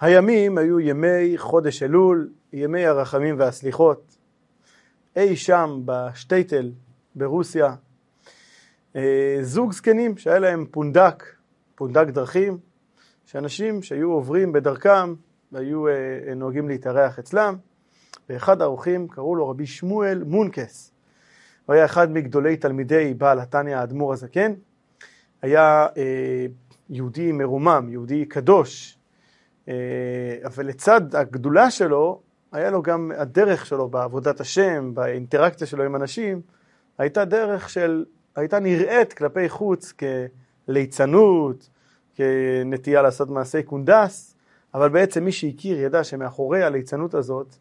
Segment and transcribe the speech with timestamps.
[0.00, 4.16] הימים היו ימי חודש אלול, ימי הרחמים והסליחות.
[5.16, 6.72] אי שם בשטייטל
[7.14, 7.74] ברוסיה,
[8.96, 11.24] אה, זוג זקנים שהיה להם פונדק,
[11.74, 12.58] פונדק דרכים,
[13.26, 15.14] שאנשים שהיו עוברים בדרכם
[15.52, 15.92] והיו אה,
[16.36, 17.56] נוהגים להתארח אצלם,
[18.28, 20.92] ואחד האורחים קראו לו רבי שמואל מונקס.
[21.66, 24.52] הוא היה אחד מגדולי תלמידי בעל התניא האדמו"ר הזקן,
[25.42, 26.46] היה אה,
[26.90, 28.99] יהודי מרומם, יהודי קדוש,
[30.44, 32.20] אבל לצד הגדולה שלו,
[32.52, 36.40] היה לו גם הדרך שלו בעבודת השם, באינטראקציה שלו עם אנשים,
[36.98, 38.04] הייתה דרך של,
[38.36, 39.92] הייתה נראית כלפי חוץ
[40.66, 41.68] כליצנות,
[42.14, 44.36] כנטייה לעשות מעשי קונדס,
[44.74, 47.54] אבל בעצם מי שהכיר ידע שמאחורי הליצנות הזאת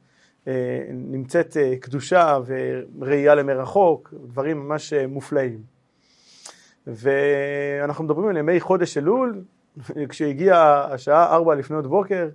[0.47, 5.59] אה, נמצאת אה, קדושה וראייה למרחוק, דברים ממש מופלאים.
[6.87, 9.41] ואנחנו מדברים על ימי חודש אלול,
[10.09, 12.29] כשהגיעה השעה ארבע לפנות בוקר,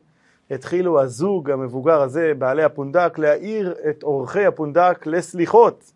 [0.51, 5.93] התחילו הזוג המבוגר הזה, בעלי הפונדק, להעיר את אורחי הפונדק לסליחות.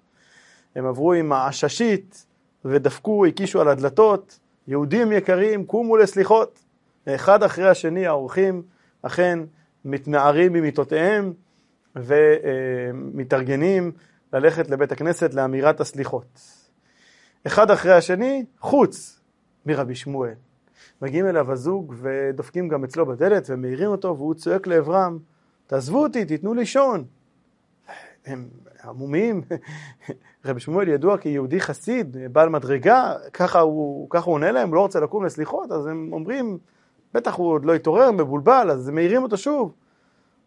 [0.76, 2.26] הם עברו עם העששית
[2.64, 6.58] ודפקו, הקישו על הדלתות, יהודים יקרים, קומו לסליחות.
[7.08, 8.62] אחד אחרי השני האורחים
[9.02, 9.38] אכן
[9.84, 11.32] מתנערים ממיטותיהם
[11.96, 13.92] ומתארגנים
[14.32, 16.40] ללכת לבית הכנסת לאמירת הסליחות.
[17.46, 19.20] אחד אחרי השני, חוץ
[19.66, 20.34] מרבי שמואל.
[21.02, 25.18] מגיעים אליו הזוג ודופקים גם אצלו בדלת ומעירים אותו והוא צועק לעברם,
[25.66, 27.04] תעזבו אותי, תיתנו לישון.
[28.26, 28.48] הם
[28.84, 29.42] עמומים,
[30.44, 34.80] רבי שמואל ידוע כיהודי חסיד, בעל מדרגה, ככה הוא, ככה הוא עונה להם, הוא לא
[34.80, 36.58] רוצה לקום לסליחות, אז הם אומרים,
[37.14, 39.74] בטח הוא עוד לא התעורר, מבולבל, אז הם מעירים אותו שוב.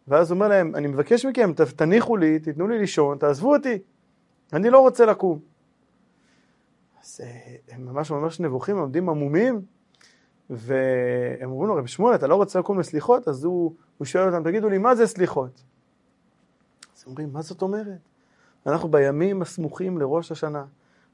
[0.07, 3.77] ואז הוא אומר להם, אני מבקש מכם, תניחו לי, תיתנו לי לישון, תעזבו אותי,
[4.53, 5.39] אני לא רוצה לקום.
[7.03, 9.61] אז אה, הם ממש ממש נבוכים, עומדים עמומים,
[10.51, 13.27] והם אומרים לו, רבי שמואל, אתה לא רוצה לקום לסליחות?
[13.27, 15.63] אז הוא, הוא שואל אותם, תגידו לי, מה זה סליחות?
[16.97, 17.99] אז אומרים, מה זאת אומרת?
[18.67, 20.63] אנחנו בימים הסמוכים לראש השנה,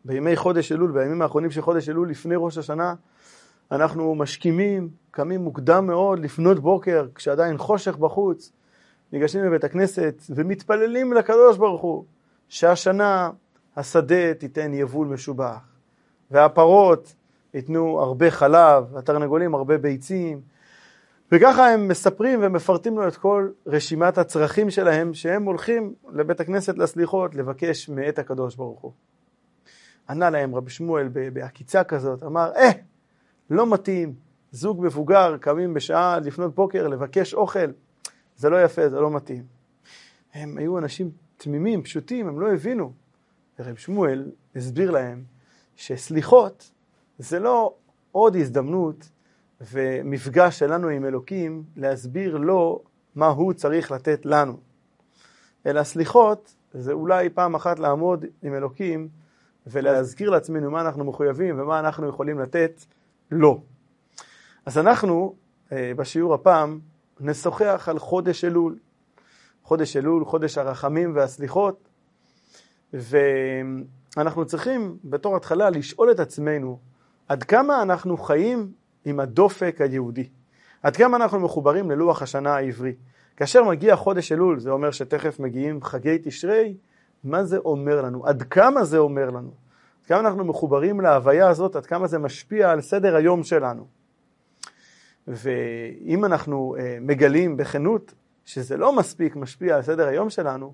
[0.05, 2.93] בימי חודש אלול, בימים האחרונים של חודש אלול, לפני ראש השנה,
[3.71, 8.51] אנחנו משכימים, קמים מוקדם מאוד, לפנות בוקר, כשעדיין חושך בחוץ,
[9.11, 12.05] ניגשים לבית הכנסת ומתפללים לקדוש ברוך הוא,
[12.49, 13.29] שהשנה
[13.75, 15.59] השדה תיתן יבול משובח,
[16.31, 17.15] והפרות
[17.57, 20.41] ייתנו הרבה חלב, התרנגולים הרבה ביצים,
[21.31, 27.35] וככה הם מספרים ומפרטים לו את כל רשימת הצרכים שלהם, שהם הולכים לבית הכנסת לסליחות
[27.35, 28.91] לבקש מאת הקדוש ברוך הוא.
[30.09, 32.69] ענה להם רבי שמואל בעקיצה כזאת, אמר, אה,
[33.49, 34.13] לא מתאים,
[34.51, 37.71] זוג מבוגר קמים בשעה לפנות בוקר לבקש אוכל,
[38.35, 39.43] זה לא יפה, זה לא מתאים.
[40.33, 42.93] הם היו אנשים תמימים, פשוטים, הם לא הבינו.
[43.59, 45.23] ורב שמואל הסביר להם
[45.75, 46.71] שסליחות
[47.19, 47.73] זה לא
[48.11, 49.09] עוד הזדמנות
[49.61, 52.83] ומפגש שלנו עם אלוקים להסביר לו
[53.15, 54.57] מה הוא צריך לתת לנו.
[55.65, 59.09] אלא סליחות זה אולי פעם אחת לעמוד עם אלוקים
[59.67, 62.81] ולהזכיר לעצמנו מה אנחנו מחויבים ומה אנחנו יכולים לתת
[63.31, 63.61] לו.
[64.65, 65.35] אז אנחנו
[65.71, 66.79] אה, בשיעור הפעם
[67.19, 68.77] נשוחח על חודש אלול.
[69.63, 71.89] חודש אלול, חודש הרחמים והסליחות,
[72.93, 76.79] ואנחנו צריכים בתור התחלה לשאול את עצמנו
[77.27, 78.71] עד כמה אנחנו חיים
[79.05, 80.29] עם הדופק היהודי,
[80.83, 82.93] עד כמה אנחנו מחוברים ללוח השנה העברי.
[83.37, 86.77] כאשר מגיע חודש אלול, זה אומר שתכף מגיעים חגי תשרי,
[87.23, 88.27] מה זה אומר לנו?
[88.27, 89.51] עד כמה זה אומר לנו?
[90.01, 93.87] עד כמה אנחנו מחוברים להוויה הזאת, עד כמה זה משפיע על סדר היום שלנו.
[95.27, 98.13] ואם אנחנו אה, מגלים בכנות
[98.45, 100.73] שזה לא מספיק משפיע על סדר היום שלנו,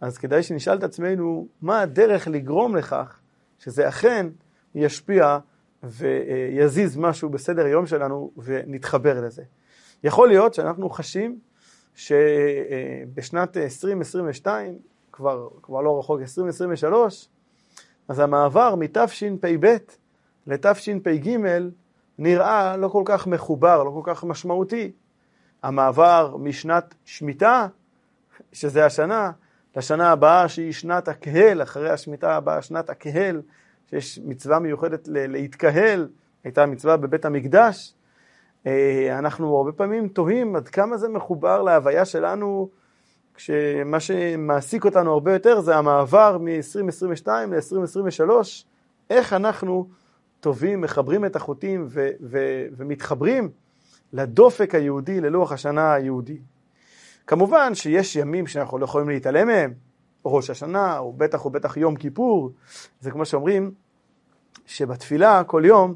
[0.00, 3.18] אז כדאי שנשאל את עצמנו מה הדרך לגרום לכך
[3.58, 4.26] שזה אכן
[4.74, 5.38] ישפיע
[5.82, 9.42] ויזיז משהו בסדר היום שלנו ונתחבר לזה.
[10.04, 11.38] יכול להיות שאנחנו חשים
[11.94, 14.78] שבשנת 2022,
[15.12, 17.28] כבר, כבר לא רחוק, 2023,
[18.08, 19.76] אז המעבר מתשפ"ב
[20.46, 21.36] לתשפ"ג
[22.18, 24.92] נראה לא כל כך מחובר, לא כל כך משמעותי.
[25.62, 27.66] המעבר משנת שמיטה,
[28.52, 29.30] שזה השנה,
[29.76, 33.42] לשנה הבאה שהיא שנת הקהל, אחרי השמיטה הבאה שנת הקהל,
[33.92, 36.08] שיש מצווה מיוחדת להתקהל,
[36.44, 37.94] הייתה מצווה בבית המקדש.
[38.66, 42.68] אה, אנחנו הרבה פעמים תוהים עד כמה זה מחובר להוויה שלנו,
[43.34, 48.30] כשמה שמעסיק אותנו הרבה יותר זה המעבר מ-2022 ל-2023,
[49.10, 49.88] איך אנחנו
[50.40, 53.50] טובים, מחברים את החוטים ו- ו- ומתחברים
[54.12, 56.38] לדופק היהודי, ללוח השנה היהודי.
[57.26, 59.72] כמובן שיש ימים שאנחנו לא יכולים להתעלם מהם,
[60.24, 62.50] ראש השנה, או בטח ובטח יום כיפור,
[63.00, 63.70] זה כמו שאומרים,
[64.66, 65.94] שבתפילה כל יום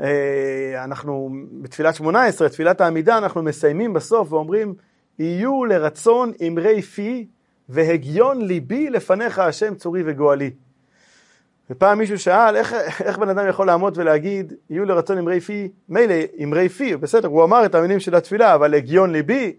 [0.00, 1.30] אה, אנחנו
[1.62, 4.74] בתפילת שמונה עשרה, תפילת העמידה, אנחנו מסיימים בסוף ואומרים,
[5.18, 7.26] יהיו לרצון אמרי פי
[7.68, 10.50] והגיון ליבי לפניך השם צורי וגואלי.
[11.70, 12.74] ופעם מישהו שאל, איך,
[13.04, 17.44] איך בן אדם יכול לעמוד ולהגיד, יהיו לרצון אמרי פי, מילא אמרי פי, בסדר, הוא
[17.44, 19.56] אמר את המילים של התפילה, אבל הגיון ליבי,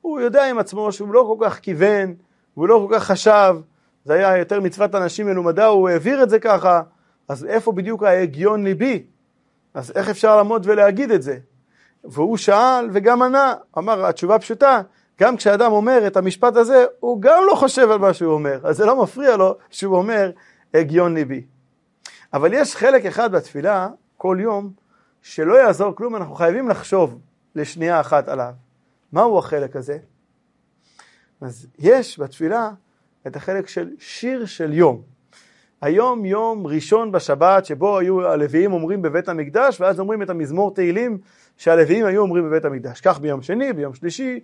[0.00, 2.14] הוא יודע עם עצמו שהוא לא כל כך כיוון,
[2.56, 3.56] והוא לא כל כך חשב,
[4.04, 6.82] זה היה יותר מצוות אנשים מלומדה, הוא העביר את זה ככה,
[7.28, 9.06] אז איפה בדיוק ההגיון ליבי?
[9.74, 11.38] אז איך אפשר לעמוד ולהגיד את זה?
[12.04, 14.82] והוא שאל וגם ענה, אמר, התשובה פשוטה,
[15.20, 18.76] גם כשאדם אומר את המשפט הזה, הוא גם לא חושב על מה שהוא אומר, אז
[18.76, 20.30] זה לא מפריע לו שהוא אומר
[20.74, 21.44] הגיון ליבי.
[22.32, 24.70] אבל יש חלק אחד בתפילה, כל יום,
[25.22, 27.18] שלא יעזור כלום, אנחנו חייבים לחשוב
[27.54, 28.52] לשנייה אחת עליו.
[29.12, 29.98] מהו החלק הזה?
[31.44, 32.70] אז יש בתפילה
[33.26, 35.02] את החלק של שיר של יום.
[35.80, 41.18] היום יום ראשון בשבת שבו היו הלוויים אומרים בבית המקדש ואז אומרים את המזמור תהילים
[41.56, 43.00] שהלוויים היו אומרים בבית המקדש.
[43.00, 44.40] כך ביום שני, ביום שלישי,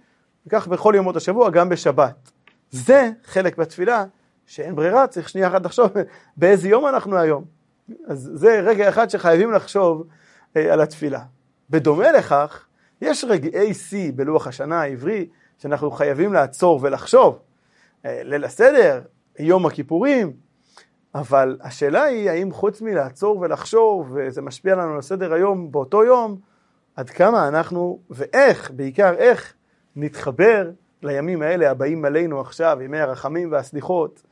[0.47, 2.31] וכך בכל ימות השבוע, גם בשבת.
[2.71, 4.05] זה חלק בתפילה
[4.47, 5.91] שאין ברירה, צריך שנייה אחת לחשוב
[6.37, 7.45] באיזה יום אנחנו היום.
[8.07, 10.07] אז זה רגע אחד שחייבים לחשוב
[10.57, 11.21] אה, על התפילה.
[11.71, 12.65] בדומה לכך,
[13.01, 15.27] יש רגעי שיא בלוח השנה העברי
[15.63, 17.39] שאנחנו חייבים לעצור ולחשוב.
[18.05, 19.01] אה, ליל הסדר,
[19.39, 20.33] יום הכיפורים,
[21.15, 26.37] אבל השאלה היא האם חוץ מלעצור ולחשוב, וזה משפיע לנו על סדר היום באותו יום,
[26.97, 29.55] עד כמה אנחנו, ואיך, בעיקר איך,
[29.97, 30.71] נתחבר
[31.03, 34.23] לימים האלה הבאים עלינו עכשיו, ימי הרחמים והסליחות,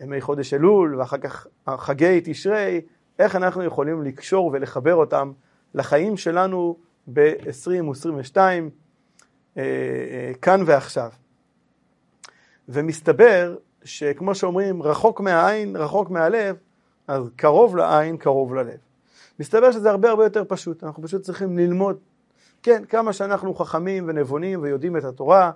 [0.00, 2.80] ימי חודש אלול, ואחר כך חגי תשרי,
[3.18, 5.32] איך אנחנו יכולים לקשור ולחבר אותם
[5.74, 6.76] לחיים שלנו
[7.12, 8.68] ב-2022, אה, אה,
[10.42, 11.10] כאן ועכשיו.
[12.68, 16.56] ומסתבר שכמו שאומרים, רחוק מהעין, רחוק מהלב,
[17.08, 18.76] אז קרוב לעין, קרוב ללב.
[19.40, 21.96] מסתבר שזה הרבה הרבה יותר פשוט, אנחנו פשוט צריכים ללמוד,
[22.62, 25.50] כן, כמה שאנחנו חכמים ונבונים ויודעים את התורה,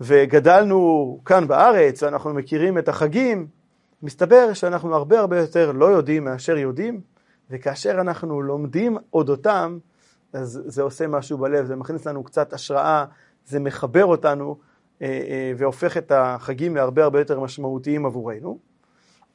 [0.00, 3.46] וגדלנו כאן בארץ, ואנחנו מכירים את החגים,
[4.02, 7.00] מסתבר שאנחנו הרבה הרבה יותר לא יודעים מאשר יודעים,
[7.50, 9.78] וכאשר אנחנו לומדים אודותם,
[10.32, 13.04] אז זה עושה משהו בלב, זה מכניס לנו קצת השראה,
[13.46, 14.58] זה מחבר אותנו,
[15.02, 18.58] אה, אה, והופך את החגים להרבה הרבה יותר משמעותיים עבורנו.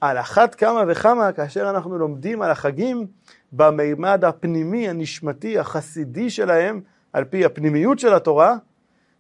[0.02, 3.08] על אחת כמה וכמה כאשר אנחנו לומדים על החגים
[3.52, 6.82] במימד הפנימי, הנשמתי, החסידי שלהם,
[7.14, 8.56] על פי הפנימיות של התורה,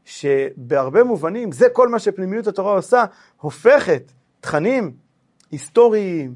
[0.05, 3.05] שבהרבה מובנים, זה כל מה שפנימיות התורה עושה,
[3.37, 4.91] הופכת תכנים
[5.51, 6.35] היסטוריים,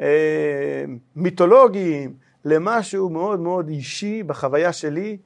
[0.00, 0.84] אה,
[1.16, 5.18] מיתולוגיים, למשהו מאוד מאוד אישי בחוויה שלי,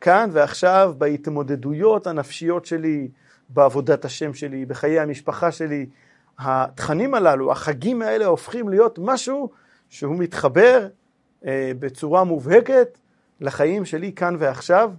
[0.00, 3.08] כאן ועכשיו, בהתמודדויות הנפשיות שלי,
[3.48, 5.86] בעבודת השם שלי, בחיי המשפחה שלי.
[6.38, 9.50] התכנים הללו, החגים האלה הופכים להיות משהו
[9.88, 10.88] שהוא מתחבר
[11.46, 12.98] אה, בצורה מובהקת
[13.40, 14.92] לחיים שלי כאן ועכשיו.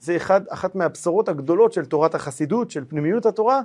[0.00, 3.60] זה אחד, אחת מהבשורות הגדולות של תורת החסידות, של פנימיות התורה,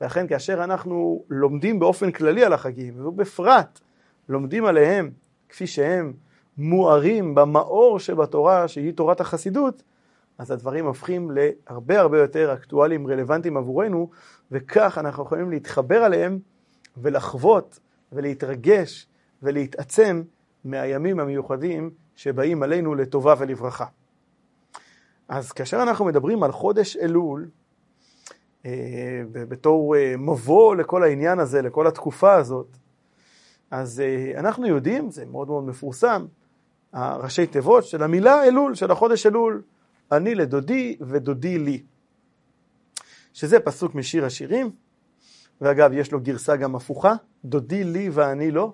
[0.00, 3.80] ולכן כאשר אנחנו לומדים באופן כללי על החגים, ובפרט
[4.28, 5.10] לומדים עליהם
[5.48, 6.12] כפי שהם
[6.60, 9.82] מוארים במאור שבתורה, שהיא תורת החסידות,
[10.38, 14.10] אז הדברים הופכים להרבה הרבה יותר אקטואליים, רלוונטיים עבורנו,
[14.50, 16.38] וכך אנחנו יכולים להתחבר עליהם
[16.96, 17.78] ולחוות
[18.12, 19.06] ולהתרגש
[19.42, 20.22] ולהתעצם
[20.64, 23.86] מהימים המיוחדים שבאים עלינו לטובה ולברכה.
[25.28, 27.48] אז כאשר אנחנו מדברים על חודש אלול,
[28.66, 32.76] אה, בתור אה, מבוא לכל העניין הזה, לכל התקופה הזאת,
[33.70, 36.26] אז אה, אנחנו יודעים, זה מאוד מאוד מפורסם,
[36.92, 39.62] הראשי תיבות של המילה אלול, של החודש אלול,
[40.12, 41.82] אני לדודי ודודי לי.
[43.32, 44.70] שזה פסוק משיר השירים,
[45.60, 48.72] ואגב יש לו גרסה גם הפוכה, דודי לי ואני לא,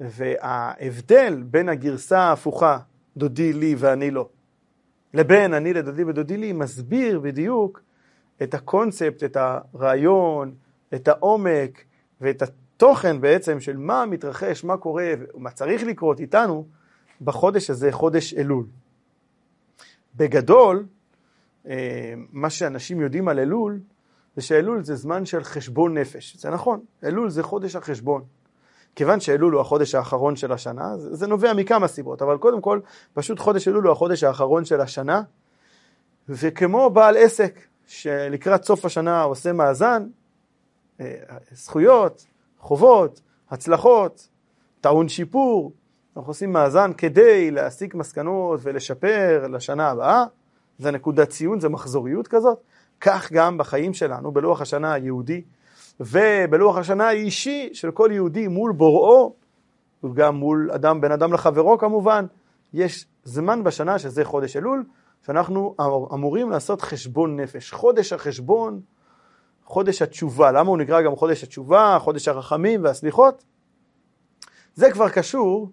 [0.00, 2.78] וההבדל בין הגרסה ההפוכה,
[3.16, 4.28] דודי לי ואני לא,
[5.14, 7.80] לבין אני לדודי ודודי לי, מסביר בדיוק
[8.42, 10.54] את הקונספט, את הרעיון,
[10.94, 11.84] את העומק
[12.20, 16.66] ואת התוכן בעצם של מה מתרחש, מה קורה ומה צריך לקרות איתנו
[17.20, 18.66] בחודש הזה, חודש אלול.
[20.16, 20.86] בגדול,
[21.66, 23.80] אה, מה שאנשים יודעים על אלול,
[24.36, 26.36] זה שאלול זה זמן של חשבון נפש.
[26.36, 28.24] זה נכון, אלול זה חודש החשבון.
[28.96, 32.80] כיוון שאלול הוא החודש האחרון של השנה, זה נובע מכמה סיבות, אבל קודם כל,
[33.14, 35.22] פשוט חודש אלול הוא החודש האחרון של השנה,
[36.28, 40.06] וכמו בעל עסק שלקראת סוף השנה עושה מאזן,
[41.00, 41.14] אה,
[41.52, 42.26] זכויות,
[42.58, 43.20] חובות,
[43.50, 44.28] הצלחות,
[44.80, 45.72] טעון שיפור,
[46.16, 50.24] אנחנו עושים מאזן כדי להסיק מסקנות ולשפר לשנה הבאה,
[50.78, 52.58] זה נקודת ציון, זה מחזוריות כזאת,
[53.00, 55.42] כך גם בחיים שלנו, בלוח השנה היהודי,
[56.00, 59.34] ובלוח השנה האישי של כל יהודי מול בוראו,
[60.04, 62.26] וגם מול אדם, בין אדם לחברו כמובן,
[62.72, 64.84] יש זמן בשנה שזה חודש אלול,
[65.26, 65.74] שאנחנו
[66.14, 67.72] אמורים לעשות חשבון נפש.
[67.72, 68.80] חודש החשבון,
[69.64, 70.52] חודש התשובה.
[70.52, 73.44] למה הוא נקרא גם חודש התשובה, חודש הרחמים והסליחות?
[74.74, 75.70] זה כבר קשור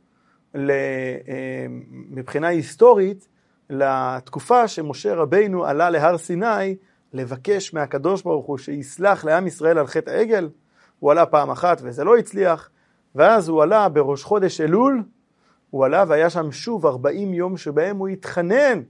[2.09, 3.27] מבחינה היסטורית
[3.69, 6.75] לתקופה שמשה רבינו עלה להר סיני
[7.13, 10.49] לבקש מהקדוש ברוך הוא שיסלח לעם ישראל על חטא העגל.
[10.99, 12.69] הוא עלה פעם אחת וזה לא הצליח,
[13.15, 15.03] ואז הוא עלה בראש חודש אלול,
[15.69, 18.81] הוא עלה והיה שם שוב 40 יום שבהם הוא התחנן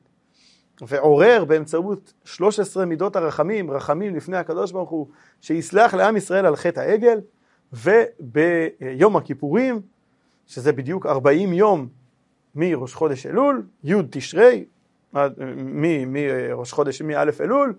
[0.81, 5.07] ועורר באמצעות 13 מידות הרחמים, רחמים לפני הקדוש ברוך הוא,
[5.41, 7.19] שיסלח לעם ישראל על חטא העגל,
[7.73, 9.81] וביום הכיפורים,
[10.47, 11.87] שזה בדיוק 40 יום
[12.55, 14.65] מראש חודש אלול, י' תשרי,
[16.07, 17.73] מראש חודש, מא' אלול,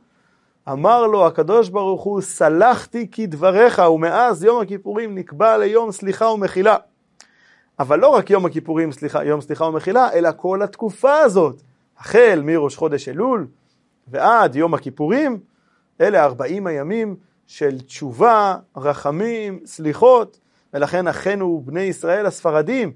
[0.73, 6.77] אמר לו הקדוש ברוך הוא, סלחתי כדבריך, ומאז יום הכיפורים נקבע ליום סליחה ומחילה.
[7.79, 11.63] אבל לא רק יום הכיפורים, סליחה, יום סליחה ומחילה, אלא כל התקופה הזאת,
[11.99, 13.47] החל מראש חודש אלול
[14.09, 15.39] ועד יום הכיפורים,
[16.01, 17.17] אלה ארבעים הימים
[17.47, 20.41] של תשובה, רחמים, סליחות,
[20.75, 22.93] ולכן אחינו בני ישראל הספרדים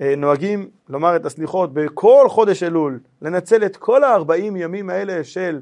[0.00, 5.60] אה, נוהגים לומר את הסליחות בכל חודש אלול, לנצל את כל הארבעים ימים האלה של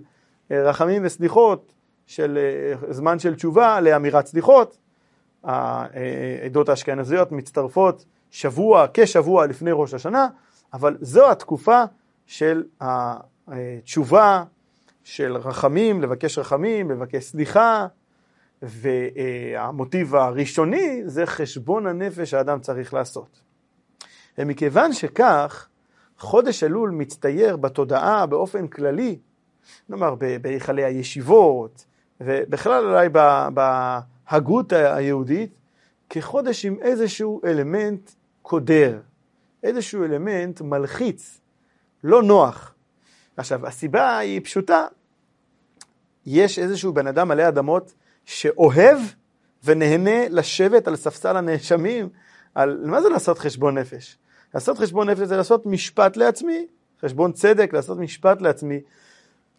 [0.50, 1.72] אה, רחמים וסליחות,
[2.06, 4.78] של אה, זמן של תשובה לאמירת סליחות.
[5.44, 10.28] העדות האשכנזיות מצטרפות שבוע, כשבוע לפני ראש השנה,
[10.72, 11.82] אבל זו התקופה
[12.26, 14.44] של התשובה,
[15.04, 17.86] של רחמים, לבקש רחמים, לבקש סליחה,
[18.62, 23.40] והמוטיב הראשוני זה חשבון הנפש שהאדם צריך לעשות.
[24.38, 25.68] ומכיוון שכך,
[26.18, 29.18] חודש אלול מצטייר בתודעה באופן כללי,
[29.88, 31.84] נאמר בהיכלי הישיבות,
[32.20, 33.08] ובכלל אולי
[33.54, 35.50] בהגות היהודית,
[36.10, 38.10] כחודש עם איזשהו אלמנט
[38.42, 39.00] קודר,
[39.62, 41.40] איזשהו אלמנט מלחיץ,
[42.04, 42.74] לא נוח.
[43.36, 44.86] עכשיו, הסיבה היא פשוטה,
[46.26, 47.94] יש איזשהו בן אדם מלא אדמות
[48.28, 48.98] שאוהב
[49.64, 52.08] ונהנה לשבת על ספסל הנאשמים,
[52.54, 54.18] על מה זה לעשות חשבון נפש?
[54.54, 56.66] לעשות חשבון נפש זה לעשות משפט לעצמי,
[57.02, 58.80] חשבון צדק, לעשות משפט לעצמי,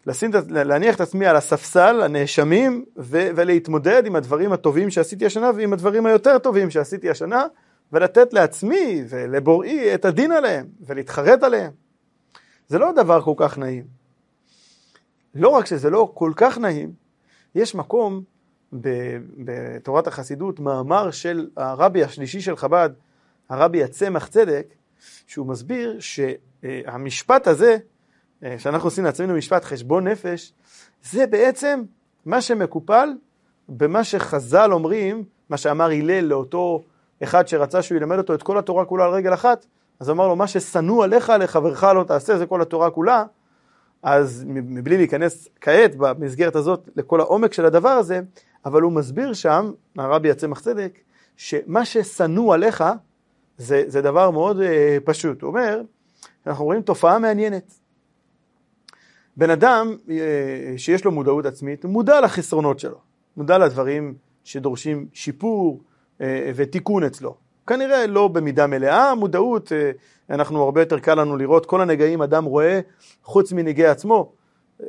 [0.06, 5.72] לשים, להניח את עצמי על הספסל הנאשמים ו- ולהתמודד עם הדברים הטובים שעשיתי השנה ועם
[5.72, 7.44] הדברים היותר טובים שעשיתי השנה
[7.92, 11.72] ולתת לעצמי ולבוראי את הדין עליהם ולהתחרט עליהם.
[12.68, 13.84] זה לא דבר כל כך נעים.
[15.34, 16.92] לא רק שזה לא כל כך נעים,
[17.54, 18.22] יש מקום
[18.72, 22.90] בתורת החסידות, מאמר של הרבי השלישי של חב"ד,
[23.48, 24.74] הרבי הצמח צדק,
[25.26, 27.76] שהוא מסביר שהמשפט הזה,
[28.58, 30.52] שאנחנו עושים לעצמנו משפט חשבון נפש,
[31.02, 31.82] זה בעצם
[32.26, 33.08] מה שמקופל
[33.68, 36.82] במה שחז"ל אומרים, מה שאמר הלל לאותו
[37.22, 39.66] אחד שרצה שהוא ילמד אותו את כל התורה כולה על רגל אחת,
[40.00, 43.24] אז אמר לו, מה ששנוא עליך לחברך לא תעשה, זה כל התורה כולה.
[44.02, 48.20] אז מבלי להיכנס כעת במסגרת הזאת לכל העומק של הדבר הזה,
[48.64, 50.98] אבל הוא מסביר שם, הרבי הצמח צדק,
[51.36, 52.84] שמה ששנוא עליך
[53.58, 54.64] זה, זה דבר מאוד uh,
[55.04, 55.42] פשוט.
[55.42, 55.82] הוא אומר,
[56.46, 57.74] אנחנו רואים תופעה מעניינת.
[59.36, 60.10] בן אדם uh,
[60.76, 62.98] שיש לו מודעות עצמית, מודע לחסרונות שלו,
[63.36, 64.14] מודע לדברים
[64.44, 65.80] שדורשים שיפור
[66.18, 66.22] uh,
[66.54, 67.36] ותיקון אצלו.
[67.66, 69.72] כנראה לא במידה מלאה, מודעות,
[70.30, 72.80] אנחנו הרבה יותר קל לנו לראות כל הנגעים אדם רואה
[73.22, 74.32] חוץ מנגעי עצמו,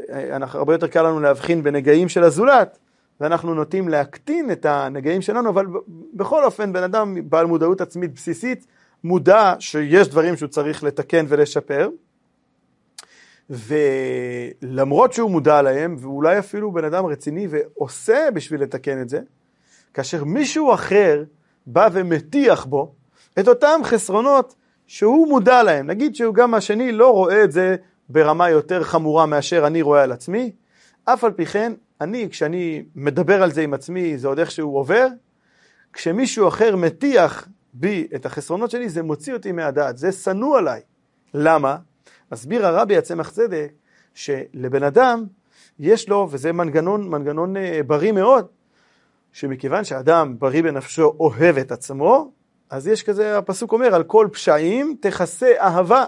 [0.09, 2.79] אנחנו, הרבה יותר קל לנו להבחין בנגעים של הזולת,
[3.21, 5.65] ואנחנו נוטים להקטין את הנגעים שלנו, אבל
[6.13, 8.65] בכל אופן בן אדם בעל מודעות עצמית בסיסית,
[9.03, 11.89] מודע שיש דברים שהוא צריך לתקן ולשפר,
[13.49, 19.19] ולמרות שהוא מודע להם, ואולי אפילו בן אדם רציני ועושה בשביל לתקן את זה,
[19.93, 21.23] כאשר מישהו אחר
[21.65, 22.93] בא ומטיח בו
[23.39, 24.55] את אותם חסרונות
[24.87, 25.87] שהוא מודע להם.
[25.87, 27.75] נגיד שהוא גם השני לא רואה את זה
[28.09, 30.51] ברמה יותר חמורה מאשר אני רואה על עצמי,
[31.05, 35.07] אף על פי כן, אני, כשאני מדבר על זה עם עצמי, זה עוד איכשהו עובר,
[35.93, 40.81] כשמישהו אחר מטיח בי את החסרונות שלי, זה מוציא אותי מהדעת, זה שנוא עליי.
[41.33, 41.77] למה?
[42.31, 43.71] מסביר הרבי הצמח צדק,
[44.13, 45.25] שלבן אדם
[45.79, 48.47] יש לו, וזה מנגנון, מנגנון אה, בריא מאוד,
[49.31, 52.31] שמכיוון שאדם בריא בנפשו אוהב את עצמו,
[52.69, 56.05] אז יש כזה, הפסוק אומר, על כל פשעים תכסה אהבה.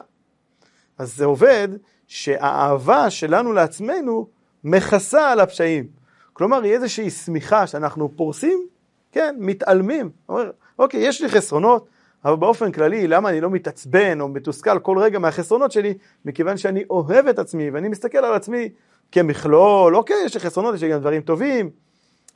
[0.97, 1.67] אז זה עובד
[2.07, 4.27] שהאהבה שלנו לעצמנו
[4.63, 5.87] מכסה על הפשעים.
[6.33, 8.67] כלומר, היא איזושהי שמיכה שאנחנו פורסים,
[9.11, 10.09] כן, מתעלמים.
[10.29, 11.87] אומר, אוקיי, יש לי חסרונות,
[12.25, 15.93] אבל באופן כללי, למה אני לא מתעצבן או מתוסכל כל רגע מהחסרונות שלי?
[16.25, 18.69] מכיוון שאני אוהב את עצמי ואני מסתכל על עצמי
[19.11, 21.69] כמכלול, אוקיי, יש לי חסרונות, יש לי גם דברים טובים,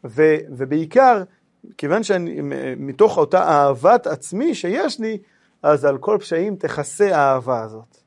[0.06, 1.24] ו, ובעיקר,
[1.78, 2.40] כיוון שאני,
[2.78, 5.18] מתוך אותה אהבת עצמי שיש לי,
[5.64, 7.98] אז על כל פשעים תכסה האהבה הזאת.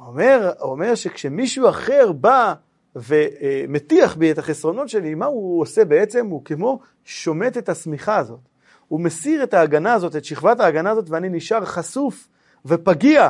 [0.00, 2.54] אומר, אומר שכשמישהו אחר בא
[2.96, 6.26] ומטיח בי את החסרונות שלי, מה הוא עושה בעצם?
[6.26, 8.40] הוא כמו שומט את השמיכה הזאת.
[8.88, 12.28] הוא מסיר את ההגנה הזאת, את שכבת ההגנה הזאת, ואני נשאר חשוף
[12.66, 13.28] ופגיע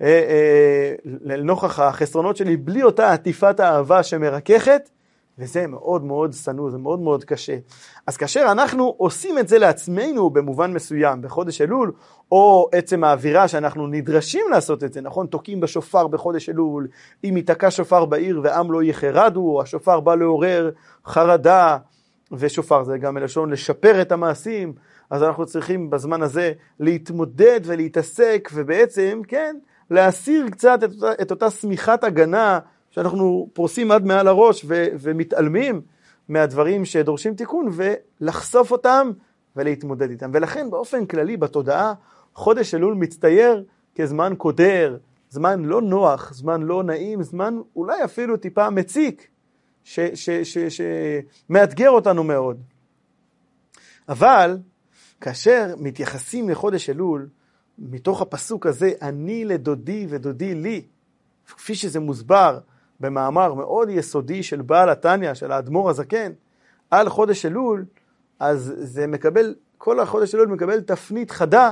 [0.00, 4.90] אה, אה, לנוכח החסרונות שלי, בלי אותה עטיפת האהבה שמרככת,
[5.38, 7.56] וזה מאוד מאוד שנוא, זה מאוד מאוד קשה.
[8.06, 11.92] אז כאשר אנחנו עושים את זה לעצמנו במובן מסוים, בחודש אלול,
[12.32, 15.26] או עצם האווירה שאנחנו נדרשים לעשות את זה, נכון?
[15.26, 16.88] תוקעים בשופר בחודש אלול,
[17.24, 20.70] אם ייתקע שופר בעיר ועם לא יחרדו, השופר בא לעורר
[21.06, 21.78] חרדה,
[22.32, 24.72] ושופר זה גם מלשון לשפר את המעשים,
[25.10, 29.56] אז אנחנו צריכים בזמן הזה להתמודד ולהתעסק, ובעצם, כן,
[29.90, 32.58] להסיר קצת את אותה, את אותה שמיכת הגנה
[32.96, 35.80] שאנחנו פורסים עד מעל הראש ו- ומתעלמים
[36.28, 39.10] מהדברים שדורשים תיקון ולחשוף אותם
[39.56, 40.30] ולהתמודד איתם.
[40.34, 41.94] ולכן באופן כללי בתודעה
[42.34, 43.64] חודש אלול מצטייר
[43.96, 44.96] כזמן קודר,
[45.30, 49.28] זמן לא נוח, זמן לא נעים, זמן אולי אפילו טיפה מציק,
[49.84, 52.60] שמאתגר אותנו מאוד.
[54.08, 54.58] אבל
[55.20, 57.28] כאשר מתייחסים לחודש אלול,
[57.78, 60.82] מתוך הפסוק הזה, אני לדודי ודודי לי,
[61.46, 62.58] כפי שזה מוסבר
[63.00, 66.32] במאמר מאוד יסודי של בעל התניא, של האדמו"ר הזקן,
[66.90, 67.84] על חודש אלול,
[68.40, 71.70] אז זה מקבל, כל החודש אלול מקבל תפנית חדה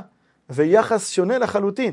[0.51, 1.93] ויחס שונה לחלוטין.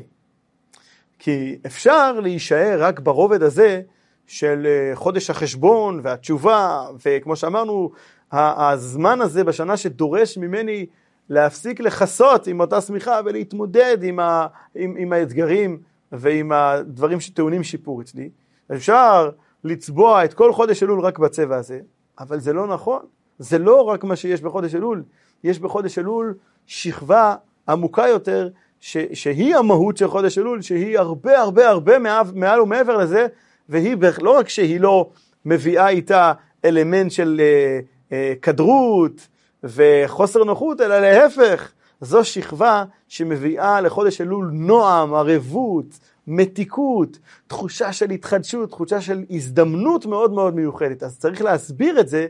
[1.18, 3.82] כי אפשר להישאר רק ברובד הזה
[4.26, 7.90] של אה, חודש החשבון והתשובה, וכמו שאמרנו,
[8.32, 10.86] הזמן הזה בשנה שדורש ממני
[11.28, 15.78] להפסיק לכסות עם אותה שמיכה ולהתמודד עם, ה, עם, עם האתגרים
[16.12, 18.30] ועם הדברים שטעונים שיפור אצלי.
[18.74, 19.30] אפשר
[19.64, 21.80] לצבוע את כל חודש אלול רק בצבע הזה,
[22.18, 23.00] אבל זה לא נכון.
[23.38, 25.02] זה לא רק מה שיש בחודש אלול,
[25.44, 26.34] יש בחודש אלול
[26.66, 27.34] שכבה
[27.68, 28.48] עמוקה יותר,
[28.80, 31.98] ש, שהיא המהות של חודש אלול, שהיא הרבה הרבה הרבה
[32.34, 33.26] מעל ומעבר לזה,
[33.68, 35.10] והיא לא רק שהיא לא
[35.44, 36.32] מביאה איתה
[36.64, 37.80] אלמנט של אה,
[38.12, 39.28] אה, כדרות
[39.64, 48.70] וחוסר נוחות, אלא להפך, זו שכבה שמביאה לחודש אלול נועם, ערבות, מתיקות, תחושה של התחדשות,
[48.70, 51.02] תחושה של הזדמנות מאוד מאוד מיוחדת.
[51.02, 52.26] אז צריך להסביר את זה,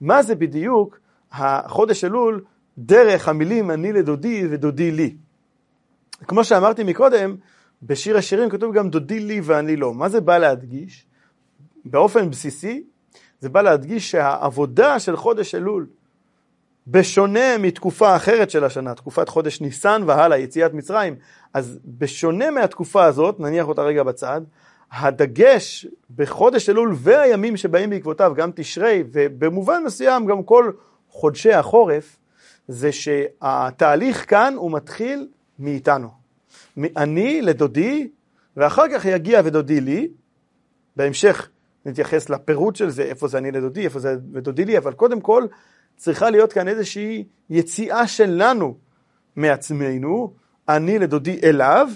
[0.00, 0.98] מה זה בדיוק
[1.32, 2.44] החודש אלול
[2.78, 5.16] דרך המילים אני לדודי ודודי לי.
[6.28, 7.36] כמו שאמרתי מקודם,
[7.82, 9.94] בשיר השירים כתוב גם דודי לי ואני לא.
[9.94, 11.06] מה זה בא להדגיש?
[11.84, 12.84] באופן בסיסי,
[13.40, 15.86] זה בא להדגיש שהעבודה של חודש אלול,
[16.86, 21.16] בשונה מתקופה אחרת של השנה, תקופת חודש ניסן והלאה, יציאת מצרים,
[21.54, 24.40] אז בשונה מהתקופה הזאת, נניח אותה רגע בצד,
[24.92, 30.72] הדגש בחודש אלול והימים שבאים בעקבותיו, גם תשרי, ובמובן מסוים גם כל
[31.08, 32.18] חודשי החורף,
[32.68, 36.08] זה שהתהליך כאן הוא מתחיל מאיתנו.
[36.96, 38.08] אני לדודי,
[38.56, 40.08] ואחר כך יגיע ודודי לי,
[40.96, 41.48] בהמשך
[41.86, 45.46] נתייחס לפירוט של זה, איפה זה אני לדודי, איפה זה ודודי לי, אבל קודם כל
[46.02, 48.74] צריכה להיות כאן איזושהי יציאה שלנו
[49.36, 50.32] מעצמנו,
[50.68, 51.88] אני לדודי אליו,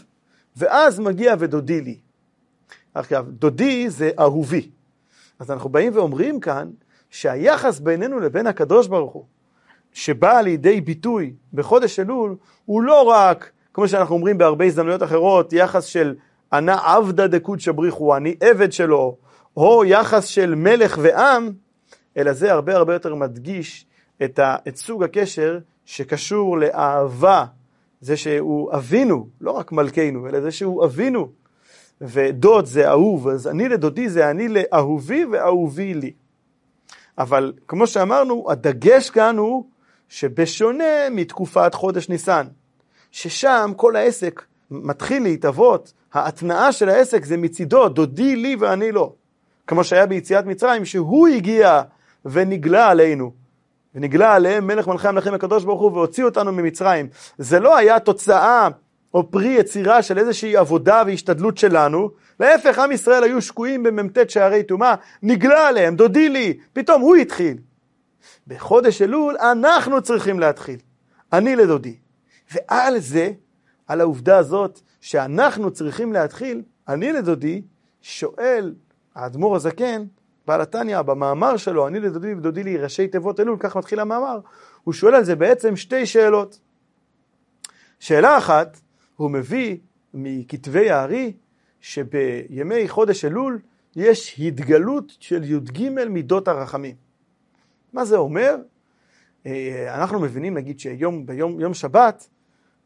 [0.56, 1.98] ואז מגיע ודודי לי.
[2.94, 4.70] עכשיו, דודי זה אהובי.
[5.38, 6.70] אז אנחנו באים ואומרים כאן
[7.10, 9.24] שהיחס בינינו לבין הקדוש ברוך הוא,
[9.92, 15.84] שבא לידי ביטוי בחודש אלול, הוא לא רק, כמו שאנחנו אומרים בהרבה הזדמנויות אחרות, יחס
[15.84, 16.14] של
[16.52, 19.16] אנא עבדא דקודשא בריחו, אני עבד שלו,
[19.56, 21.50] או יחס של מלך ועם,
[22.16, 23.85] אלא זה הרבה הרבה יותר מדגיש
[24.24, 27.44] את, ה, את סוג הקשר שקשור לאהבה,
[28.00, 31.28] זה שהוא אבינו, לא רק מלכנו, אלא זה שהוא אבינו,
[32.00, 36.12] ודוד זה אהוב, אז אני לדודי זה אני לאהובי ואהובי לי.
[37.18, 39.64] אבל כמו שאמרנו, הדגש כאן הוא
[40.08, 42.46] שבשונה מתקופת חודש ניסן,
[43.10, 49.12] ששם כל העסק מתחיל להתהוות, ההתנאה של העסק זה מצידו, דודי לי ואני לא.
[49.66, 51.82] כמו שהיה ביציאת מצרים, שהוא הגיע
[52.24, 53.45] ונגלה עלינו.
[53.96, 57.08] ונגלה עליהם מלך מלכי המלכים הקדוש ברוך הוא והוציא אותנו ממצרים.
[57.38, 58.68] זה לא היה תוצאה
[59.14, 64.62] או פרי יצירה של איזושהי עבודה והשתדלות שלנו, להפך עם ישראל היו שקועים במ"ט שערי
[64.62, 67.56] טומאה, נגלה עליהם, דודי לי, פתאום הוא התחיל.
[68.46, 70.78] בחודש אלול אנחנו צריכים להתחיל,
[71.32, 71.96] אני לדודי.
[72.52, 73.30] ועל זה,
[73.86, 77.62] על העובדה הזאת שאנחנו צריכים להתחיל, אני לדודי,
[78.02, 78.74] שואל
[79.14, 80.04] האדמו"ר הזקן,
[80.46, 84.40] בעל התניא, במאמר שלו, אני לדודי ודודי לי ראשי תיבות אלול, כך מתחיל המאמר,
[84.84, 86.60] הוא שואל על זה בעצם שתי שאלות.
[88.00, 88.80] שאלה אחת,
[89.16, 89.76] הוא מביא
[90.14, 91.32] מכתבי הארי,
[91.80, 93.58] שבימי חודש אלול
[93.96, 96.94] יש התגלות של י"ג מידות הרחמים.
[97.92, 98.56] מה זה אומר?
[99.46, 102.28] אה, אנחנו מבינים, נגיד שיום ביום יום שבת,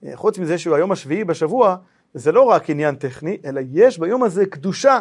[0.04, 1.76] אה, חוץ מזה שהוא היום השביעי בשבוע,
[2.14, 5.00] זה לא רק עניין טכני, אלא יש ביום הזה קדושה.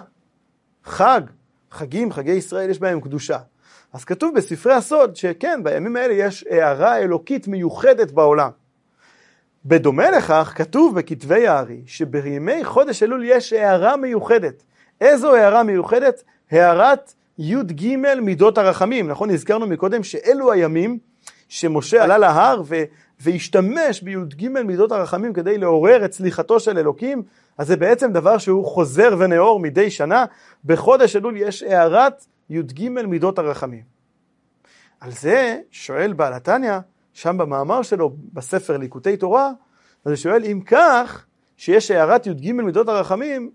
[0.83, 1.21] חג,
[1.71, 3.37] חגים, חגי ישראל, יש בהם קדושה.
[3.93, 8.49] אז כתוב בספרי הסוד שכן, בימים האלה יש הערה אלוקית מיוחדת בעולם.
[9.65, 14.63] בדומה לכך, כתוב בכתבי הארי שבימי חודש אלול יש הערה מיוחדת.
[15.01, 16.23] איזו הערה מיוחדת?
[16.51, 19.07] הערת י"ג מידות הרחמים.
[19.07, 20.97] נכון, הזכרנו מקודם שאלו הימים
[21.47, 22.83] שמשה עלה להר ו...
[23.19, 27.23] והשתמש בי"ג מידות הרחמים כדי לעורר את סליחתו של אלוקים,
[27.59, 30.25] אז זה בעצם דבר שהוא חוזר ונאור מדי שנה.
[30.65, 33.83] בחודש אלול יש הערת י"ג מידות הרחמים.
[34.99, 36.77] על זה שואל בעל התניא,
[37.13, 39.51] שם במאמר שלו בספר ליקוטי תורה,
[40.05, 41.25] אז הוא שואל אם כך,
[41.57, 43.51] שיש הערת י"ג מידות הרחמים,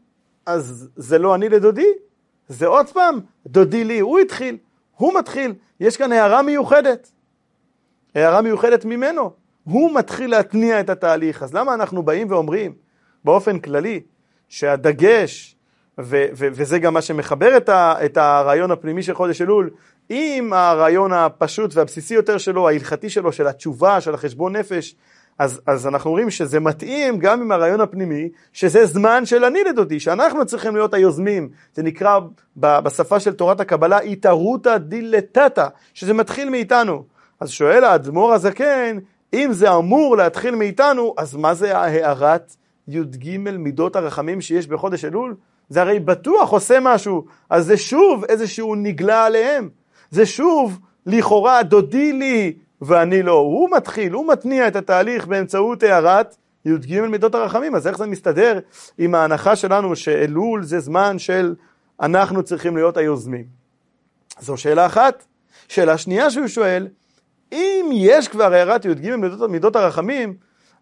[0.46, 1.92] אז זה לא אני לדודי,
[2.48, 4.56] זה עוד פעם, דודי לי, הוא התחיל,
[4.96, 7.12] הוא מתחיל, יש כאן הערה מיוחדת,
[8.14, 9.30] הערה מיוחדת ממנו,
[9.64, 12.83] הוא מתחיל להתניע את התהליך, אז למה אנחנו באים ואומרים
[13.24, 14.00] באופן כללי
[14.48, 15.56] שהדגש,
[16.00, 19.70] ו- ו- וזה גם מה שמחבר את, ה- את הרעיון הפנימי של חודש אלול,
[20.08, 24.94] עם הרעיון הפשוט והבסיסי יותר שלו, ההלכתי שלו, של התשובה, של החשבון נפש,
[25.38, 30.00] אז, אז אנחנו אומרים שזה מתאים גם עם הרעיון הפנימי, שזה זמן של אני לדודי,
[30.00, 31.48] שאנחנו צריכים להיות היוזמים.
[31.74, 32.18] זה נקרא
[32.56, 37.04] בשפה של תורת הקבלה איתרותא דילטטה, שזה מתחיל מאיתנו.
[37.40, 38.98] אז שואל האדמו"ר הזקן,
[39.34, 42.56] אם זה אמור להתחיל מאיתנו, אז מה זה ההערת
[42.88, 45.34] י"ג מידות הרחמים שיש בחודש אלול?
[45.68, 49.68] זה הרי בטוח עושה משהו, אז זה שוב איזשהו נגלה עליהם.
[50.10, 53.32] זה שוב, לכאורה, דודי לי ואני לא.
[53.32, 57.74] הוא מתחיל, הוא מתניע את התהליך באמצעות הערת י"ג מידות הרחמים.
[57.74, 58.58] אז איך זה מסתדר
[58.98, 61.54] עם ההנחה שלנו שאלול זה זמן של
[62.00, 63.44] אנחנו צריכים להיות היוזמים?
[64.40, 65.24] זו שאלה אחת.
[65.68, 66.88] שאלה שנייה שהוא שואל,
[67.52, 70.34] אם יש כבר הערת י"ג מידות, מידות הרחמים,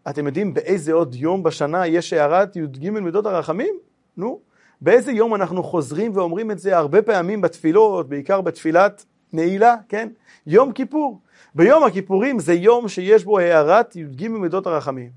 [0.09, 3.75] אתם יודעים באיזה עוד יום בשנה יש הערת י"ג מידות הרחמים?
[4.17, 4.41] נו,
[4.81, 10.09] באיזה יום אנחנו חוזרים ואומרים את זה הרבה פעמים בתפילות, בעיקר בתפילת נעילה, כן?
[10.47, 11.21] יום כיפור.
[11.55, 15.11] ביום הכיפורים זה יום שיש בו הערת י"ג מידות הרחמים.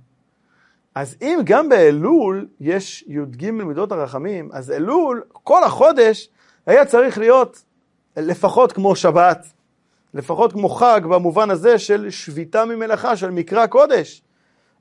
[0.96, 6.30] אז אם גם באלול יש י"ג מידות הרחמים, אז אלול, כל החודש,
[6.66, 7.64] היה צריך להיות
[8.18, 9.48] לפחות כמו שבת,
[10.14, 14.22] לפחות כמו חג במובן הזה של שביתה ממלאכה, של מקרא קודש.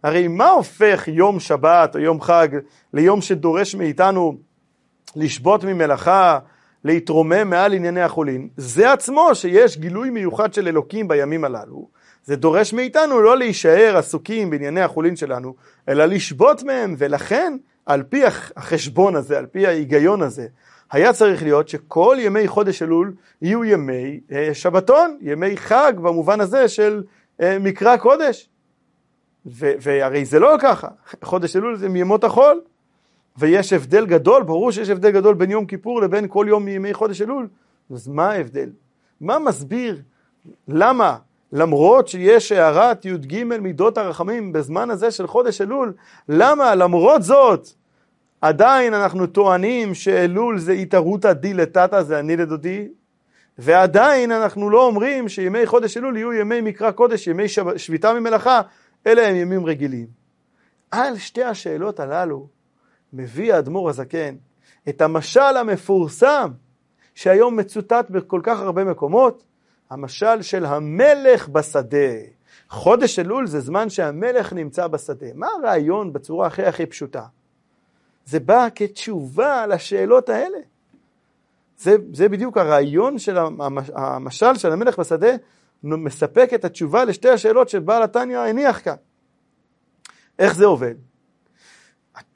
[0.05, 2.49] הרי מה הופך יום שבת או יום חג
[2.93, 4.37] ליום שדורש מאיתנו
[5.17, 6.38] לשבות ממלאכה,
[6.85, 11.88] להתרומם מעל ענייני החולין, זה עצמו שיש גילוי מיוחד של אלוקים בימים הללו.
[12.25, 15.55] זה דורש מאיתנו לא להישאר עסוקים בענייני החולין שלנו,
[15.88, 18.23] אלא לשבות מהם, ולכן על פי
[18.57, 20.47] החשבון הזה, על פי ההיגיון הזה,
[20.90, 26.69] היה צריך להיות שכל ימי חודש אלול יהיו ימי אה, שבתון, ימי חג במובן הזה
[26.69, 27.03] של
[27.40, 28.49] אה, מקרא קודש.
[29.46, 30.88] והרי זה לא ככה,
[31.22, 32.61] חודש אלול זה מימות החול,
[33.37, 37.22] ויש הבדל גדול, ברור שיש הבדל גדול בין יום כיפור לבין כל יום מימי חודש
[37.22, 37.48] אלול.
[37.90, 38.70] אז מה ההבדל?
[39.20, 40.00] מה מסביר?
[40.68, 41.16] למה?
[41.52, 45.92] למרות שיש הערת י"ג מידות הרחמים בזמן הזה של חודש אלול,
[46.28, 47.68] למה למרות זאת
[48.40, 52.88] עדיין אנחנו טוענים שאלול זה התערותא דילתתא, זה אני לדודי,
[53.59, 57.44] ועדיין אנחנו לא אומרים שימי חודש אלול יהיו ימי מקרא קודש, ימי
[57.76, 58.61] שביתה ממלאכה,
[59.07, 60.07] אלה הם ימים רגילים.
[60.90, 62.49] על שתי השאלות הללו
[63.12, 64.37] מביא האדמו"ר הזקן
[64.88, 66.51] את המשל המפורסם
[67.14, 69.45] שהיום מצוטט בכל כך הרבה מקומות,
[69.90, 72.12] המשל של המלך בשדה.
[72.69, 75.27] חודש אלול זה זמן שהמלך נמצא בשדה.
[75.35, 77.23] מה הרעיון בצורה הכי הכי פשוטה?
[78.27, 80.59] זה בא כתשובה לשאלות האלה.
[81.79, 83.38] זה, זה בדיוק הרעיון של
[83.95, 85.33] המשל של המלך בשדה,
[85.85, 88.94] מספק את התשובה לשתי השאלות שבעל התניא הניח כאן.
[90.38, 90.94] איך זה עובד?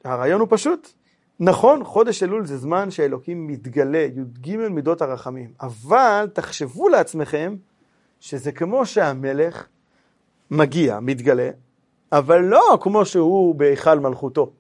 [0.05, 0.93] הרעיון הוא פשוט.
[1.41, 7.57] נכון, חודש אלול זה זמן שאלוקים מתגלה, י"ג מידות הרחמים, אבל תחשבו לעצמכם
[8.21, 9.67] שזה כמו שהמלך
[10.51, 11.51] מגיע, מתגלה,
[12.13, 14.53] אבל לא כמו שהוא בהיכל מלכותו,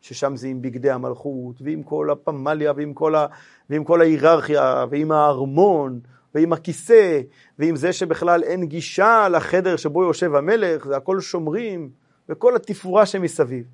[0.00, 3.26] ששם זה עם בגדי המלכות, ועם כל הפמליה, ועם כל, ה...
[3.70, 6.00] ועם כל ההיררכיה, ועם הארמון,
[6.34, 7.20] ועם הכיסא,
[7.58, 11.90] ועם זה שבכלל אין גישה לחדר שבו יושב המלך, זה הכל שומרים,
[12.28, 13.64] וכל התפאורה שמסביב.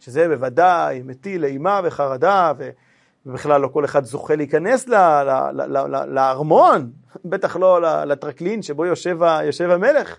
[0.00, 2.52] שזה בוודאי מטיל אימה וחרדה,
[3.26, 4.88] ובכלל לא כל אחד זוכה להיכנס
[6.08, 6.90] לארמון,
[7.24, 10.18] בטח לא לטרקלין שבו יושב, יושב המלך.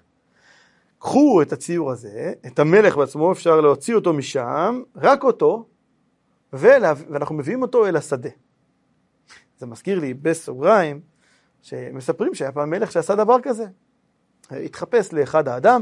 [0.99, 5.65] קחו את הציור הזה, את המלך בעצמו, אפשר להוציא אותו משם, רק אותו,
[6.54, 8.30] ואנחנו מביאים אותו אל השדה.
[9.58, 10.99] זה מזכיר לי בסוגריים,
[11.62, 13.65] שמספרים שהיה פעם מלך שעשה דבר כזה.
[14.52, 15.82] התחפש לאחד האדם,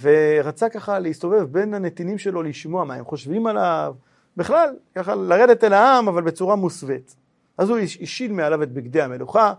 [0.00, 3.94] ורצה ככה להסתובב בין הנתינים שלו לשמוע מה הם חושבים עליו,
[4.36, 7.16] בכלל, ככה לרדת אל העם, אבל בצורה מוסווית.
[7.58, 9.54] אז הוא השיל מעליו את בגדי המלוכה,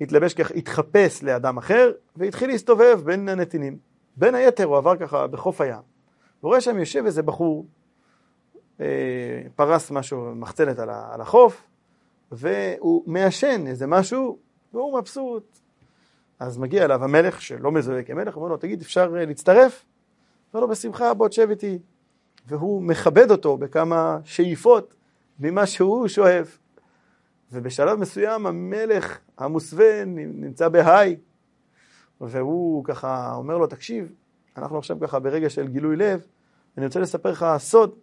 [0.00, 3.76] התלבש ככה, התחפש לאדם אחר, והתחיל להסתובב בין הנתינים.
[4.16, 5.80] בין היתר הוא עבר ככה בחוף הים.
[6.40, 7.66] הוא רואה שם יושב איזה בחור,
[8.80, 8.86] אה,
[9.56, 11.62] פרס משהו, מחצלת על החוף,
[12.32, 14.38] והוא מעשן איזה משהו,
[14.72, 15.58] והוא מבסוט.
[16.38, 19.84] אז מגיע אליו המלך, שלא מזוהה כמלך, אומר לו, תגיד, אפשר אה, להצטרף?
[20.54, 21.78] אומר לו, בשמחה, בוא תשב איתי.
[22.46, 24.94] והוא מכבד אותו בכמה שאיפות
[25.40, 26.56] ממה שהוא שואב.
[27.52, 31.16] ובשלב מסוים המלך המוסווה נמצא בהיי,
[32.20, 34.12] והוא ככה אומר לו, תקשיב,
[34.56, 36.26] אנחנו עכשיו ככה ברגע של גילוי לב,
[36.78, 37.94] אני רוצה לספר לך סוד,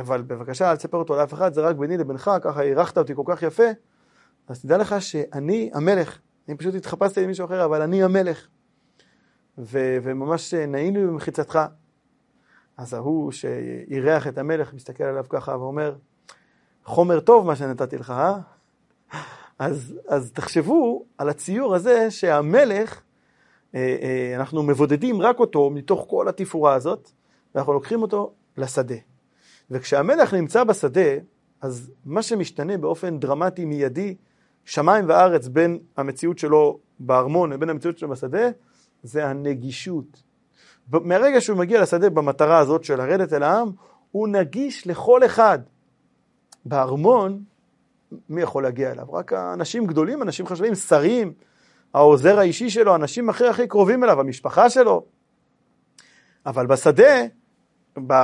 [0.00, 3.22] אבל בבקשה אל תספר אותו לאף אחד, זה רק ביני לבינך, ככה אירחת אותי כל
[3.26, 3.68] כך יפה,
[4.48, 8.48] אז תדע לך שאני המלך, אני פשוט התחפשתי למישהו אחר, אבל אני המלך.
[9.58, 11.58] ו- וממש לי במחיצתך.
[12.76, 15.94] אז ההוא שאירח את המלך מסתכל עליו ככה ואומר,
[16.84, 18.38] חומר טוב מה שנתתי לך, אה?
[19.58, 23.02] אז, אז תחשבו על הציור הזה שהמלך,
[23.74, 27.10] אה, אה, אנחנו מבודדים רק אותו מתוך כל התפאורה הזאת,
[27.54, 28.94] ואנחנו לוקחים אותו לשדה.
[29.70, 31.10] וכשהמלך נמצא בשדה,
[31.60, 34.14] אז מה שמשתנה באופן דרמטי מיידי,
[34.64, 38.48] שמיים וארץ בין המציאות שלו בארמון לבין המציאות שלו בשדה,
[39.02, 40.22] זה הנגישות.
[40.90, 43.70] מהרגע שהוא מגיע לשדה במטרה הזאת של לרדת אל העם,
[44.10, 45.58] הוא נגיש לכל אחד.
[46.64, 47.42] בארמון,
[48.28, 49.12] מי יכול להגיע אליו?
[49.12, 51.32] רק אנשים גדולים, אנשים חשובים, שרים,
[51.94, 55.04] העוזר האישי שלו, אנשים הכי הכי קרובים אליו, המשפחה שלו.
[56.46, 57.26] אבל בשדה,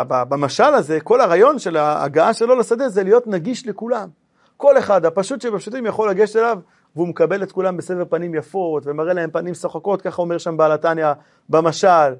[0.09, 4.09] במשל הזה, כל הרעיון של ההגעה שלו לשדה זה להיות נגיש לכולם.
[4.57, 6.59] כל אחד, הפשוט שבפשוטים יכול לגשת אליו,
[6.97, 10.73] והוא מקבל את כולם בסבר פנים יפות, ומראה להם פנים שוחקות, ככה אומר שם בעל
[10.73, 11.13] התניא
[11.49, 12.15] במשל,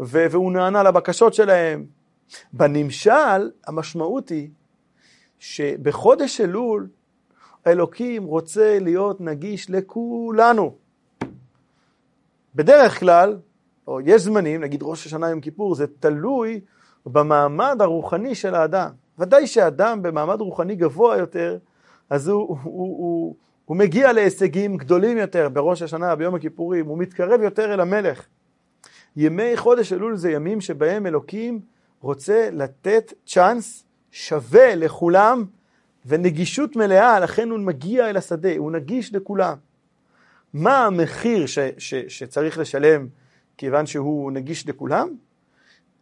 [0.00, 1.84] והוא נענה לבקשות שלהם.
[2.52, 4.48] בנמשל, המשמעות היא
[5.38, 6.88] שבחודש אלול,
[7.66, 10.74] אלוקים רוצה להיות נגיש לכולנו.
[12.54, 13.36] בדרך כלל,
[13.86, 16.60] או יש זמנים, נגיד ראש השנה יום כיפור, זה תלוי
[17.06, 18.90] במעמד הרוחני של האדם.
[19.18, 21.58] ודאי שאדם במעמד רוחני גבוה יותר,
[22.10, 23.34] אז הוא, הוא, הוא, הוא,
[23.64, 28.26] הוא מגיע להישגים גדולים יותר בראש השנה, ביום הכיפורים, הוא מתקרב יותר אל המלך.
[29.16, 31.60] ימי חודש אלול זה ימים שבהם אלוקים
[32.00, 35.44] רוצה לתת צ'אנס שווה לכולם
[36.06, 39.56] ונגישות מלאה, לכן הוא מגיע אל השדה, הוא נגיש לכולם.
[40.54, 43.06] מה המחיר ש, ש, שצריך לשלם
[43.56, 45.08] כיוון שהוא נגיש לכולם?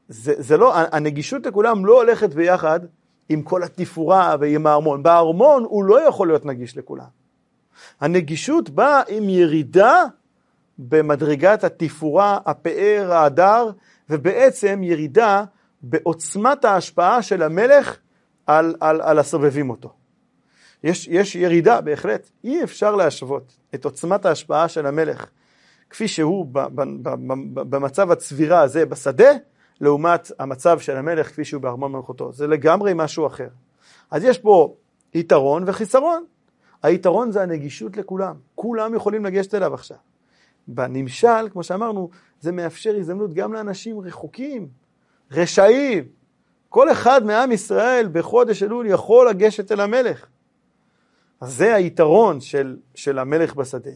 [0.09, 2.81] זה, זה לא, הנגישות לכולם לא הולכת ביחד
[3.29, 5.03] עם כל התפאורה ועם הארמון.
[5.03, 7.07] בארמון הוא לא יכול להיות נגיש לכולם.
[8.01, 10.05] הנגישות באה עם ירידה
[10.79, 13.71] במדרגת התפאורה, הפאר, ההדר,
[14.11, 15.45] ובעצם ירידה
[15.83, 17.97] בעוצמת ההשפעה של המלך
[18.47, 19.93] על, על, על הסובבים אותו.
[20.85, 25.27] יש, יש ירידה בהחלט, אי אפשר להשוות את עוצמת ההשפעה של המלך
[25.91, 27.09] כפי שהוא ב, ב, ב,
[27.55, 29.31] ב, במצב הצבירה הזה בשדה,
[29.81, 32.33] לעומת המצב של המלך כפי שהוא בארמון מלכותו.
[32.33, 33.49] זה לגמרי משהו אחר.
[34.11, 34.75] אז יש פה
[35.15, 36.25] יתרון וחיסרון.
[36.83, 39.97] היתרון זה הנגישות לכולם, כולם יכולים לגשת אליו עכשיו.
[40.69, 42.11] בנמשל, כמו שאמרנו,
[42.41, 44.69] זה מאפשר הזדמנות גם לאנשים רחוקים,
[45.33, 46.05] רשעים.
[46.69, 50.27] כל אחד מעם ישראל בחודש אלול יכול לגשת אל המלך.
[51.41, 53.91] אז זה היתרון של, של המלך בשדה.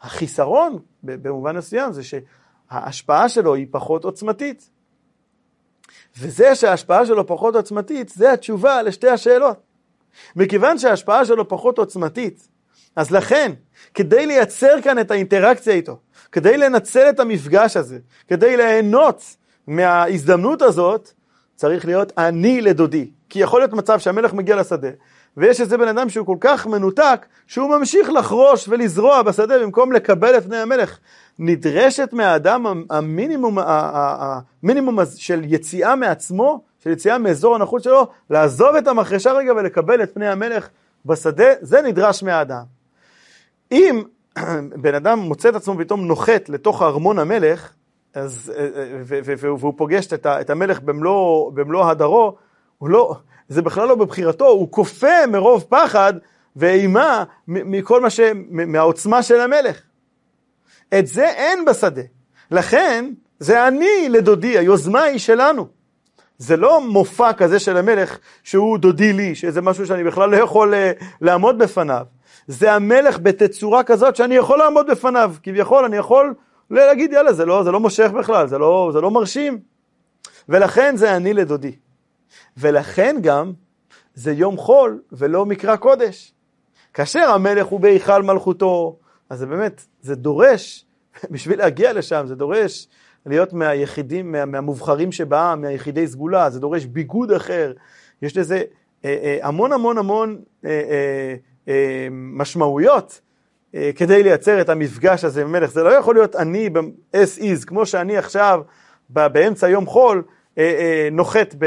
[0.00, 4.70] החיסרון, במובן מסוים, זה שההשפעה שלו היא פחות עוצמתית.
[6.18, 9.56] וזה שההשפעה שלו פחות עוצמתית, זה התשובה לשתי השאלות.
[10.36, 12.48] מכיוון שההשפעה שלו פחות עוצמתית,
[12.96, 13.52] אז לכן,
[13.94, 15.98] כדי לייצר כאן את האינטראקציה איתו,
[16.32, 19.22] כדי לנצל את המפגש הזה, כדי ליהנות
[19.66, 21.10] מההזדמנות הזאת,
[21.56, 23.10] צריך להיות אני לדודי.
[23.28, 24.88] כי יכול להיות מצב שהמלך מגיע לשדה,
[25.36, 30.36] ויש איזה בן אדם שהוא כל כך מנותק, שהוא ממשיך לחרוש ולזרוע בשדה במקום לקבל
[30.38, 30.98] את פני המלך.
[31.38, 39.32] נדרשת מהאדם המינימום, המינימום של יציאה מעצמו, של יציאה מאזור הנוחות שלו, לעזוב את המחרשה
[39.32, 40.68] רגע ולקבל את פני המלך
[41.06, 42.62] בשדה, זה נדרש מהאדם.
[43.72, 44.02] אם
[44.82, 47.72] בן אדם מוצא את עצמו פתאום נוחת לתוך ארמון המלך,
[48.14, 48.68] אז, אה,
[49.28, 52.36] אה, והוא פוגש את המלך במלוא, במלוא הדרו,
[52.78, 53.14] הוא לא,
[53.48, 56.12] זה בכלל לא בבחירתו, הוא כופה מרוב פחד
[56.56, 58.20] ואימה מכל מה ש...
[58.50, 59.80] מהעוצמה של המלך.
[60.98, 62.02] את זה אין בשדה.
[62.50, 65.68] לכן, זה אני לדודי, היוזמה היא שלנו.
[66.38, 70.74] זה לא מופע כזה של המלך שהוא דודי לי, שזה משהו שאני בכלל לא יכול
[70.74, 72.06] אה, לעמוד בפניו.
[72.46, 76.34] זה המלך בתצורה כזאת שאני יכול לעמוד בפניו, כביכול אני יכול
[76.70, 79.58] להגיד יאללה זה לא, זה לא מושך בכלל, זה לא, זה לא מרשים.
[80.48, 81.76] ולכן זה אני לדודי.
[82.56, 83.52] ולכן גם
[84.14, 86.32] זה יום חול ולא מקרא קודש.
[86.94, 88.98] כאשר המלך הוא בהיכל מלכותו,
[89.32, 90.84] אז זה באמת, זה דורש,
[91.30, 92.88] בשביל להגיע לשם, זה דורש
[93.26, 97.72] להיות מהיחידים, מה, מהמובחרים שבעם, מהיחידי סגולה, זה דורש ביגוד אחר,
[98.22, 98.62] יש לזה
[99.04, 101.34] אה, אה, המון המון המון אה, אה,
[101.68, 103.20] אה, משמעויות
[103.74, 105.70] אה, כדי לייצר את המפגש הזה עם מלך.
[105.70, 106.70] זה לא יכול להיות אני
[107.16, 108.62] as is, כמו שאני עכשיו
[109.08, 110.22] באמצע יום חול,
[110.58, 111.64] אה, אה, נוחת ב,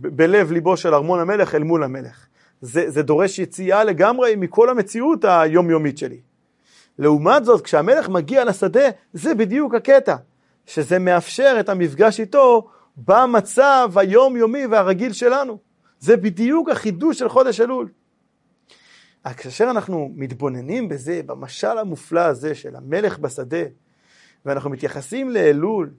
[0.00, 2.26] ב, בלב ליבו של ארמון המלך אל מול המלך.
[2.60, 6.31] זה, זה דורש יציאה לגמרי מכל המציאות היומיומית שלי.
[6.98, 10.16] לעומת זאת, כשהמלך מגיע לשדה, זה בדיוק הקטע,
[10.66, 15.58] שזה מאפשר את המפגש איתו במצב היומיומי והרגיל שלנו.
[15.98, 17.88] זה בדיוק החידוש של חודש אלול.
[19.36, 23.62] כאשר אנחנו מתבוננים בזה, במשל המופלא הזה של המלך בשדה,
[24.46, 25.90] ואנחנו מתייחסים לאלול,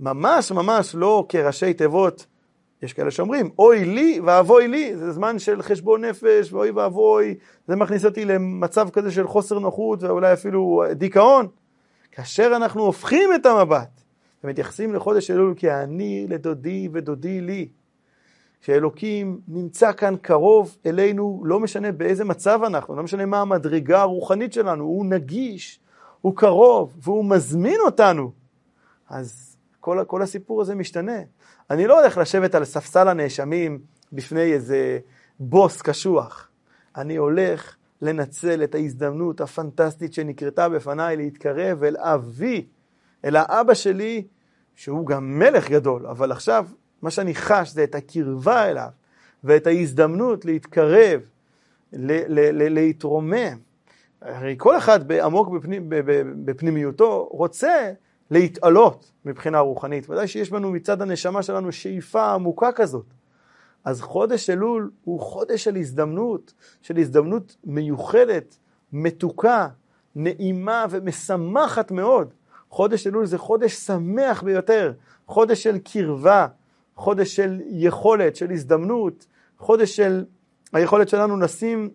[0.00, 2.26] ממש ממש לא כראשי תיבות,
[2.82, 7.34] יש כאלה שאומרים, אוי לי ואבוי לי, זה זמן של חשבון נפש, ואוי ואבוי,
[7.68, 11.48] זה מכניס אותי למצב כזה של חוסר נוחות ואולי אפילו דיכאון.
[12.12, 14.00] כאשר אנחנו הופכים את המבט
[14.44, 17.68] ומתייחסים לחודש אלול כאני לדודי ודודי לי,
[18.60, 24.52] שאלוקים נמצא כאן קרוב אלינו, לא משנה באיזה מצב אנחנו, לא משנה מה המדרגה הרוחנית
[24.52, 25.80] שלנו, הוא נגיש,
[26.20, 28.32] הוא קרוב, והוא מזמין אותנו.
[29.08, 31.18] אז כל, כל הסיפור הזה משתנה.
[31.70, 33.78] אני לא הולך לשבת על ספסל הנאשמים
[34.12, 34.98] בפני איזה
[35.40, 36.48] בוס קשוח.
[36.96, 42.66] אני הולך לנצל את ההזדמנות הפנטסטית שנקרתה בפניי להתקרב אל אבי,
[43.24, 44.26] אל האבא שלי,
[44.74, 46.66] שהוא גם מלך גדול, אבל עכשיו
[47.02, 48.88] מה שאני חש זה את הקרבה אליו
[49.44, 51.20] ואת ההזדמנות להתקרב,
[51.92, 53.58] להתרומם.
[54.22, 55.82] הרי כל אחד עמוק בפנימ,
[56.44, 57.92] בפנימיותו רוצה
[58.32, 60.10] להתעלות מבחינה רוחנית.
[60.10, 63.06] ודאי שיש בנו מצד הנשמה שלנו שאיפה עמוקה כזאת.
[63.84, 68.58] אז חודש אלול הוא חודש של הזדמנות, של הזדמנות מיוחדת,
[68.92, 69.68] מתוקה,
[70.16, 72.34] נעימה ומשמחת מאוד.
[72.70, 74.92] חודש אלול זה חודש שמח ביותר,
[75.26, 76.46] חודש של קרבה,
[76.96, 79.26] חודש של יכולת, של הזדמנות,
[79.58, 80.24] חודש של
[80.72, 81.90] היכולת שלנו לשים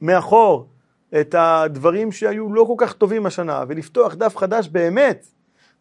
[0.00, 0.68] מאחור
[1.20, 5.26] את הדברים שהיו לא כל כך טובים השנה ולפתוח דף חדש באמת,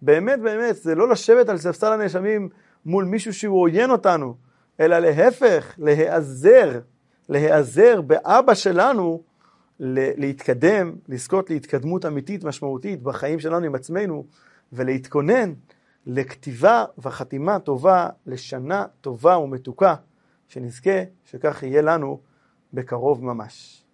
[0.03, 2.49] באמת באמת, זה לא לשבת על ספסל הנאשמים
[2.85, 4.35] מול מישהו שהוא עוין אותנו,
[4.79, 6.79] אלא להפך, להיעזר,
[7.29, 9.23] להיעזר באבא שלנו
[9.79, 14.25] להתקדם, לזכות להתקדמות אמיתית משמעותית בחיים שלנו עם עצמנו
[14.73, 15.53] ולהתכונן
[16.05, 19.95] לכתיבה וחתימה טובה לשנה טובה ומתוקה,
[20.47, 22.19] שנזכה שכך יהיה לנו
[22.73, 23.82] בקרוב ממש.